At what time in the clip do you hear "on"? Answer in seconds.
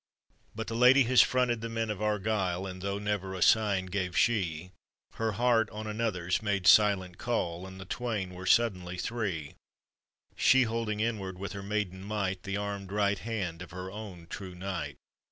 5.69-5.85